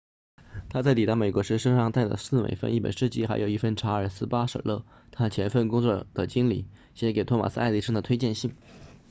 [0.67, 8.55] 他在抵达美国时身上带着4美分、一本诗集还有一封查尔斯•巴舍勒 charles batchelor 他前份工作的经理写给托马斯•爱迪生 thomas edison 的推荐信